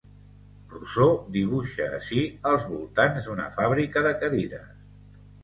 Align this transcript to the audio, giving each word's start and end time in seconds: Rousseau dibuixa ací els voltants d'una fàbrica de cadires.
Rousseau 0.69 1.09
dibuixa 1.35 1.85
ací 1.97 2.23
els 2.53 2.65
voltants 2.71 3.29
d'una 3.29 3.47
fàbrica 3.59 4.05
de 4.09 4.17
cadires. 4.25 4.67